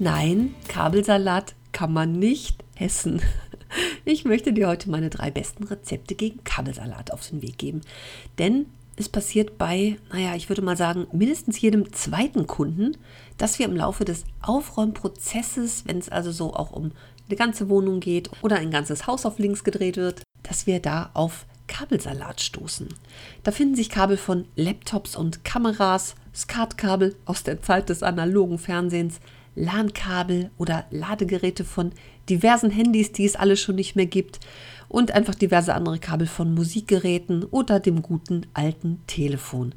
[0.00, 3.20] Nein, Kabelsalat kann man nicht essen.
[4.04, 7.82] Ich möchte dir heute meine drei besten Rezepte gegen Kabelsalat auf den Weg geben.
[8.38, 8.66] Denn
[8.96, 12.96] es passiert bei, naja, ich würde mal sagen, mindestens jedem zweiten Kunden,
[13.36, 16.92] dass wir im Laufe des Aufräumprozesses, wenn es also so auch um
[17.28, 21.10] eine ganze Wohnung geht oder ein ganzes Haus auf links gedreht wird, dass wir da
[21.12, 22.88] auf Kabelsalat stoßen.
[23.42, 29.20] Da finden sich Kabel von Laptops und Kameras, Skatkabel aus der Zeit des analogen Fernsehens,
[29.58, 31.92] LAN-Kabel oder Ladegeräte von
[32.28, 34.40] diversen Handys, die es alle schon nicht mehr gibt
[34.88, 39.74] und einfach diverse andere Kabel von Musikgeräten oder dem guten alten Telefon.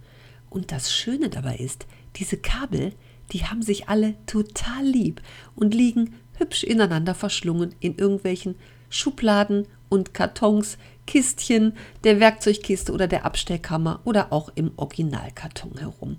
[0.50, 2.94] Und das Schöne dabei ist, diese Kabel,
[3.32, 5.22] die haben sich alle total lieb
[5.56, 8.56] und liegen hübsch ineinander verschlungen in irgendwelchen
[8.90, 16.18] Schubladen und Kartons, Kistchen, der Werkzeugkiste oder der Abstellkammer oder auch im Originalkarton herum.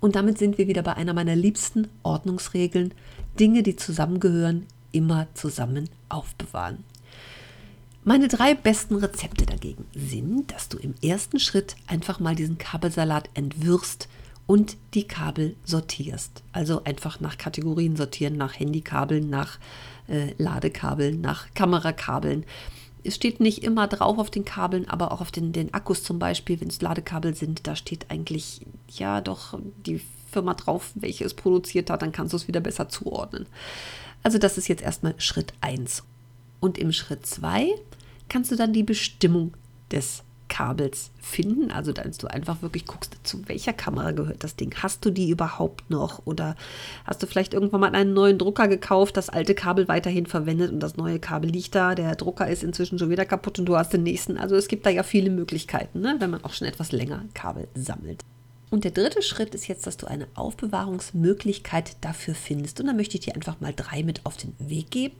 [0.00, 2.92] Und damit sind wir wieder bei einer meiner liebsten Ordnungsregeln.
[3.38, 6.84] Dinge, die zusammengehören, immer zusammen aufbewahren.
[8.04, 13.28] Meine drei besten Rezepte dagegen sind, dass du im ersten Schritt einfach mal diesen Kabelsalat
[13.34, 14.08] entwirrst
[14.46, 16.44] und die Kabel sortierst.
[16.52, 19.58] Also einfach nach Kategorien sortieren, nach Handykabeln, nach
[20.06, 22.44] äh, Ladekabeln, nach Kamerakabeln
[23.10, 26.60] steht nicht immer drauf auf den Kabeln, aber auch auf den, den Akkus zum Beispiel,
[26.60, 30.00] wenn es Ladekabel sind, da steht eigentlich ja doch die
[30.30, 33.46] Firma drauf, welche es produziert hat, dann kannst du es wieder besser zuordnen.
[34.22, 36.02] Also das ist jetzt erstmal Schritt 1.
[36.60, 37.68] Und im Schritt 2
[38.28, 39.54] kannst du dann die Bestimmung
[39.90, 41.70] des Kabels finden.
[41.70, 44.74] Also, dass du einfach wirklich guckst, zu welcher Kamera gehört das Ding.
[44.82, 46.22] Hast du die überhaupt noch?
[46.24, 46.56] Oder
[47.04, 50.80] hast du vielleicht irgendwann mal einen neuen Drucker gekauft, das alte Kabel weiterhin verwendet und
[50.80, 51.94] das neue Kabel liegt da.
[51.94, 54.36] Der Drucker ist inzwischen schon wieder kaputt und du hast den nächsten.
[54.36, 56.16] Also, es gibt da ja viele Möglichkeiten, ne?
[56.18, 58.22] wenn man auch schon etwas länger Kabel sammelt.
[58.70, 62.80] Und der dritte Schritt ist jetzt, dass du eine Aufbewahrungsmöglichkeit dafür findest.
[62.80, 65.16] Und da möchte ich dir einfach mal drei mit auf den Weg geben.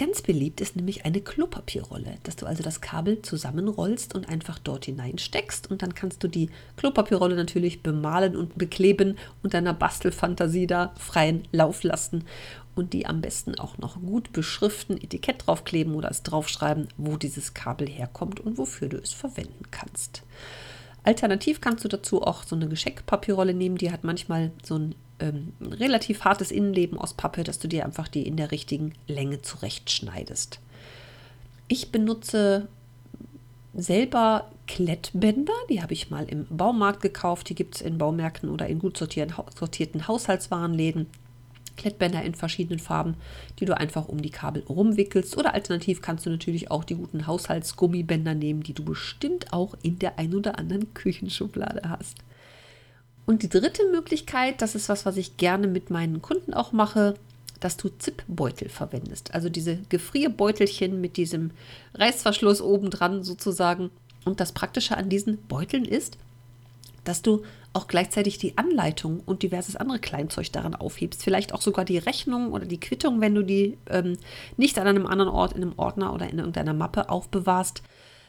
[0.00, 4.86] Ganz beliebt ist nämlich eine Klopapierrolle, dass du also das Kabel zusammenrollst und einfach dort
[4.86, 10.94] hineinsteckst und dann kannst du die Klopapierrolle natürlich bemalen und bekleben und deiner Bastelfantasie da
[10.96, 12.24] freien Lauf lassen
[12.74, 17.52] und die am besten auch noch gut beschriften, Etikett draufkleben oder es draufschreiben, wo dieses
[17.52, 20.22] Kabel herkommt und wofür du es verwenden kannst.
[21.04, 25.52] Alternativ kannst du dazu auch so eine Geschenkpapierrolle nehmen, die hat manchmal so ein ähm,
[25.60, 30.60] relativ hartes Innenleben aus Pappe, dass du dir einfach die in der richtigen Länge zurechtschneidest.
[31.68, 32.68] Ich benutze
[33.74, 38.66] selber Klettbänder, die habe ich mal im Baumarkt gekauft, die gibt es in Baumärkten oder
[38.66, 41.06] in gut sortierten, sortierten Haushaltswarenläden.
[41.76, 43.14] Klettbänder in verschiedenen Farben,
[43.58, 45.36] die du einfach um die Kabel rumwickelst.
[45.38, 49.98] Oder alternativ kannst du natürlich auch die guten Haushaltsgummibänder nehmen, die du bestimmt auch in
[49.98, 52.18] der ein oder anderen Küchenschublade hast.
[53.30, 57.14] Und die dritte Möglichkeit, das ist was, was ich gerne mit meinen Kunden auch mache,
[57.60, 59.32] dass du Zipbeutel verwendest.
[59.32, 61.52] Also diese Gefrierbeutelchen mit diesem
[61.94, 63.92] Reißverschluss obendran sozusagen.
[64.24, 66.18] Und das Praktische an diesen Beuteln ist,
[67.04, 71.22] dass du auch gleichzeitig die Anleitung und diverses andere Kleinzeug daran aufhebst.
[71.22, 74.18] Vielleicht auch sogar die Rechnung oder die Quittung, wenn du die ähm,
[74.56, 77.84] nicht an einem anderen Ort in einem Ordner oder in irgendeiner Mappe aufbewahrst.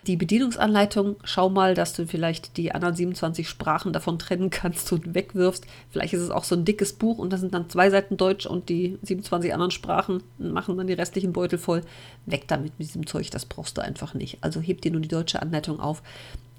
[0.08, 5.14] Die Bedienungsanleitung, schau mal, dass du vielleicht die anderen 27 Sprachen davon trennen kannst und
[5.14, 5.68] wegwirfst.
[5.92, 8.48] Vielleicht ist es auch so ein dickes Buch und da sind dann zwei Seiten Deutsch
[8.48, 11.84] und die 27 anderen Sprachen machen dann die restlichen Beutel voll.
[12.26, 14.40] Weg damit mit diesem Zeug, das brauchst du einfach nicht.
[14.42, 16.02] Also heb dir nur die deutsche Anleitung auf.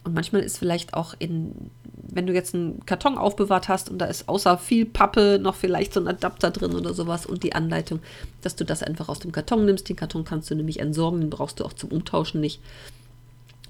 [0.04, 4.06] Und manchmal ist vielleicht auch in, wenn du jetzt einen Karton aufbewahrt hast und da
[4.06, 8.00] ist außer viel Pappe noch vielleicht so ein Adapter drin oder sowas und die Anleitung,
[8.40, 9.88] dass du das einfach aus dem Karton nimmst.
[9.88, 12.60] Den Karton kannst du nämlich entsorgen, den brauchst du auch zum Umtauschen nicht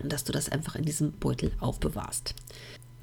[0.00, 2.34] dass du das einfach in diesem Beutel aufbewahrst.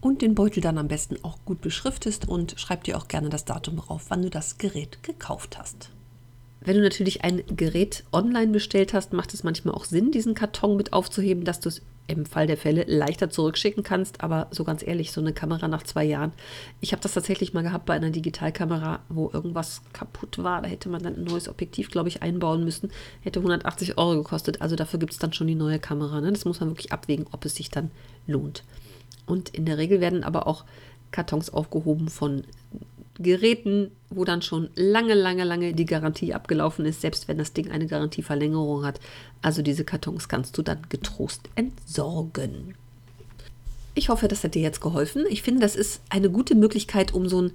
[0.01, 3.45] Und den Beutel dann am besten auch gut beschriftest und schreib dir auch gerne das
[3.45, 5.89] Datum drauf, wann du das Gerät gekauft hast.
[6.61, 10.77] Wenn du natürlich ein Gerät online bestellt hast, macht es manchmal auch Sinn, diesen Karton
[10.77, 14.21] mit aufzuheben, dass du es im Fall der Fälle leichter zurückschicken kannst.
[14.21, 16.31] Aber so ganz ehrlich, so eine Kamera nach zwei Jahren.
[16.81, 20.61] Ich habe das tatsächlich mal gehabt bei einer Digitalkamera, wo irgendwas kaputt war.
[20.61, 22.91] Da hätte man dann ein neues Objektiv, glaube ich, einbauen müssen.
[23.21, 24.61] Hätte 180 Euro gekostet.
[24.61, 26.21] Also dafür gibt es dann schon die neue Kamera.
[26.21, 26.31] Ne?
[26.31, 27.91] Das muss man wirklich abwägen, ob es sich dann
[28.27, 28.63] lohnt.
[29.25, 30.65] Und in der Regel werden aber auch
[31.11, 32.43] Kartons aufgehoben von
[33.19, 37.69] Geräten, wo dann schon lange, lange, lange die Garantie abgelaufen ist, selbst wenn das Ding
[37.69, 38.99] eine Garantieverlängerung hat.
[39.41, 42.75] Also diese Kartons kannst du dann getrost entsorgen.
[43.93, 45.25] Ich hoffe, das hat dir jetzt geholfen.
[45.29, 47.51] Ich finde, das ist eine gute Möglichkeit, um so ein,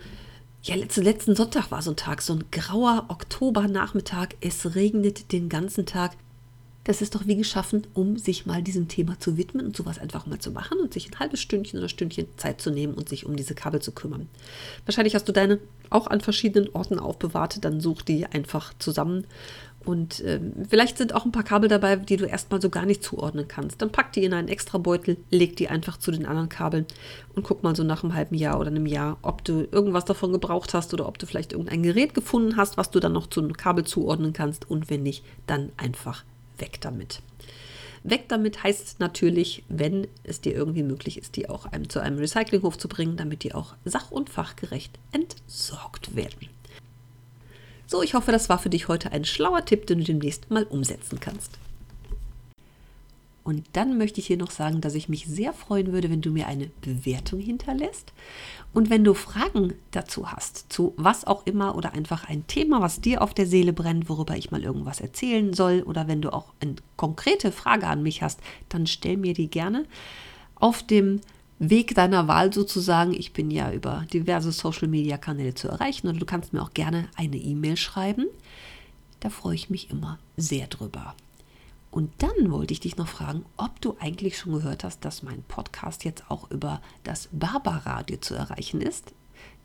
[0.62, 4.29] ja, letzten, Sonntag war so ein Tag, so ein grauer Oktobernachmittag.
[4.41, 6.12] Es regnet den ganzen Tag.
[6.85, 10.27] Das ist doch wie geschaffen, um sich mal diesem Thema zu widmen und sowas einfach
[10.27, 13.25] mal zu machen und sich ein halbes Stündchen oder Stündchen Zeit zu nehmen und sich
[13.25, 14.29] um diese Kabel zu kümmern.
[14.85, 15.59] Wahrscheinlich hast du deine
[15.89, 19.27] auch an verschiedenen Orten aufbewahrt, dann such die einfach zusammen.
[19.85, 23.03] Und ähm, vielleicht sind auch ein paar Kabel dabei, die du erstmal so gar nicht
[23.03, 23.83] zuordnen kannst.
[23.83, 26.87] Dann pack die in einen extra Beutel, leg die einfach zu den anderen Kabeln
[27.35, 30.33] und guck mal so nach einem halben Jahr oder einem Jahr, ob du irgendwas davon
[30.33, 33.41] gebraucht hast oder ob du vielleicht irgendein Gerät gefunden hast, was du dann noch zu
[33.41, 34.71] einem Kabel zuordnen kannst.
[34.71, 36.25] Und wenn nicht, dann einfach
[36.59, 37.21] weg damit.
[38.03, 42.19] Weg damit heißt natürlich, wenn es dir irgendwie möglich ist, die auch einem, zu einem
[42.19, 46.49] Recyclinghof zu bringen, damit die auch sach- und fachgerecht entsorgt werden.
[47.87, 50.65] So, ich hoffe, das war für dich heute ein schlauer Tipp, den du demnächst mal
[50.65, 51.59] umsetzen kannst.
[53.44, 56.31] Und dann möchte ich hier noch sagen, dass ich mich sehr freuen würde, wenn du
[56.31, 58.14] mir eine Bewertung hinterlässt.
[58.73, 63.02] Und wenn du Fragen dazu hast, zu was auch immer oder einfach ein Thema, was
[63.02, 66.55] dir auf der Seele brennt, worüber ich mal irgendwas erzählen soll, oder wenn du auch
[66.61, 69.85] eine konkrete Frage an mich hast, dann stell mir die gerne
[70.55, 71.20] auf dem
[71.58, 73.12] Weg deiner Wahl sozusagen.
[73.12, 77.37] Ich bin ja über diverse Social-Media-Kanäle zu erreichen und du kannst mir auch gerne eine
[77.37, 78.26] E-Mail schreiben.
[79.20, 81.14] Da freue ich mich immer sehr drüber.
[81.94, 85.44] Und dann wollte ich dich noch fragen, ob du eigentlich schon gehört hast, dass mein
[85.44, 89.14] Podcast jetzt auch über das Barbaradio zu erreichen ist.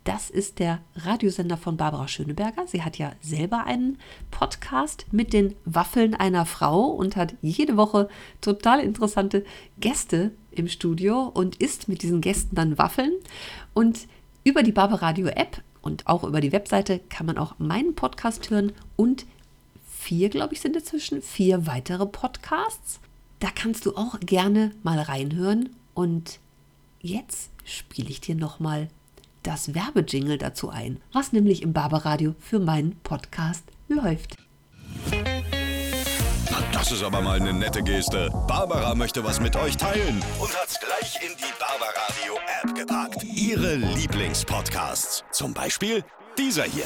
[0.03, 2.67] Das ist der Radiosender von Barbara Schöneberger.
[2.67, 3.97] Sie hat ja selber einen
[4.29, 8.09] Podcast mit den Waffeln einer Frau und hat jede Woche
[8.41, 9.43] total interessante
[9.79, 13.13] Gäste im Studio und isst mit diesen Gästen dann Waffeln.
[13.73, 14.07] Und
[14.43, 18.71] über die Barbaradio App und auch über die Webseite kann man auch meinen Podcast hören
[18.97, 19.25] und
[20.09, 22.99] vier, glaube ich, sind inzwischen vier weitere Podcasts.
[23.39, 25.69] Da kannst du auch gerne mal reinhören.
[25.93, 26.39] Und
[26.99, 28.87] jetzt spiele ich dir nochmal
[29.43, 34.35] das Werbejingle dazu ein, was nämlich im Barbaradio für meinen Podcast läuft.
[35.11, 38.31] Na, das ist aber mal eine nette Geste.
[38.47, 43.23] Barbara möchte was mit euch teilen und hat's gleich in die Barbaradio-App gepackt.
[43.25, 45.23] Ihre Lieblingspodcasts.
[45.31, 46.03] Zum Beispiel
[46.39, 46.85] dieser hier.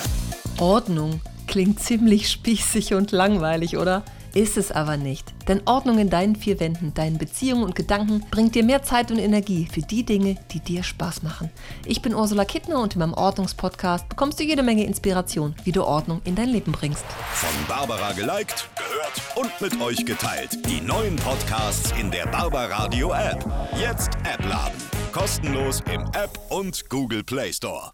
[0.60, 4.04] Ordnung klingt ziemlich spießig und langweilig, oder?
[4.34, 5.32] Ist es aber nicht.
[5.48, 9.20] Denn Ordnung in deinen vier Wänden, deinen Beziehungen und Gedanken bringt dir mehr Zeit und
[9.20, 11.52] Energie für die Dinge, die dir Spaß machen.
[11.86, 15.84] Ich bin Ursula Kittner und in meinem Ordnungspodcast bekommst du jede Menge Inspiration, wie du
[15.84, 17.06] Ordnung in dein Leben bringst.
[17.34, 20.58] Von Barbara geliked, gehört und mit euch geteilt.
[20.68, 23.46] Die neuen Podcasts in der Barbaradio App.
[23.80, 24.74] Jetzt App laden.
[25.12, 27.92] Kostenlos im App und Google Play Store.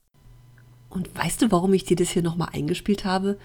[0.90, 3.38] Und weißt du, warum ich dir das hier nochmal eingespielt habe?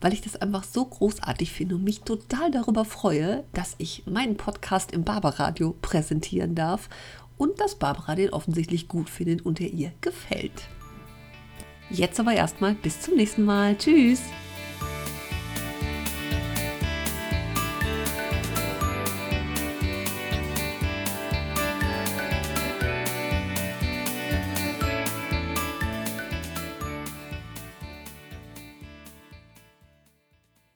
[0.00, 4.36] Weil ich das einfach so großartig finde und mich total darüber freue, dass ich meinen
[4.36, 6.88] Podcast im Barbaradio präsentieren darf
[7.36, 10.68] und dass Barbara den offensichtlich gut findet und er ihr gefällt.
[11.90, 13.76] Jetzt aber erstmal bis zum nächsten Mal.
[13.76, 14.22] Tschüss!